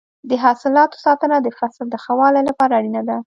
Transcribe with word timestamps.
د 0.29 0.31
حاصلاتو 0.43 0.97
ساتنه 1.05 1.37
د 1.41 1.47
فصل 1.59 1.85
د 1.91 1.95
ښه 2.03 2.13
والي 2.19 2.41
لپاره 2.49 2.73
اړینه 2.79 3.01
ده. 3.09 3.17